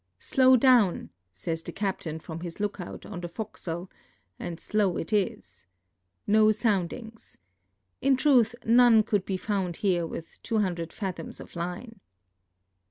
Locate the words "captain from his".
1.71-2.59